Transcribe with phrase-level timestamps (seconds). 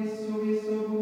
[0.00, 1.01] Isso isso